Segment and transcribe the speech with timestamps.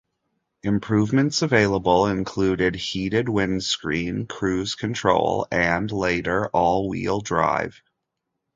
[0.63, 7.79] Improvements available included: heated windscreen, cruise control and, later all-wheel drive.